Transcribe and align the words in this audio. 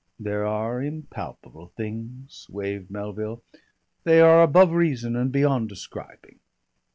"There 0.19 0.47
are 0.47 0.81
impalpable 0.81 1.67
things," 1.77 2.47
waived 2.49 2.89
Melville. 2.89 3.43
"They 4.03 4.19
are 4.19 4.41
above 4.41 4.71
reason 4.71 5.15
and 5.15 5.31
beyond 5.31 5.69
describing." 5.69 6.39